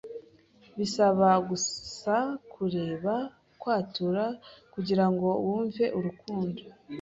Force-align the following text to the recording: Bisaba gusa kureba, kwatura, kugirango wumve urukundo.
Bisaba 0.77 1.29
gusa 1.49 2.15
kureba, 2.53 3.15
kwatura, 3.61 4.25
kugirango 4.73 5.27
wumve 5.45 5.83
urukundo. 5.97 6.61